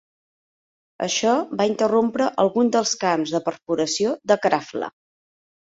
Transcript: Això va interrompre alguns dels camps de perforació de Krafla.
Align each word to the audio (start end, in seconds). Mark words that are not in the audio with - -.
Això 1.07 1.33
va 1.61 1.67
interrompre 1.73 2.31
alguns 2.45 2.75
dels 2.77 2.97
camps 3.07 3.35
de 3.37 3.45
perforació 3.51 4.19
de 4.33 4.41
Krafla. 4.49 4.93